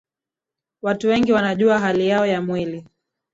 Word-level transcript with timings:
watu 0.81 1.07
wengi 1.07 1.33
wanajua 1.33 1.79
hali 1.79 2.07
yao 2.07 2.25
ya 2.27 2.41
mwili 2.41 2.85